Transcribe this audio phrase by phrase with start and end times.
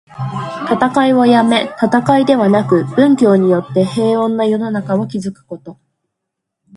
[0.67, 5.77] 戦いをやめ、戦いではなく、文教によって平穏な世の中を築くこと。